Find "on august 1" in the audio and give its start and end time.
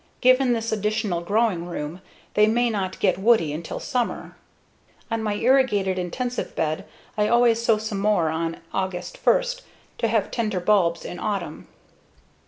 8.29-9.43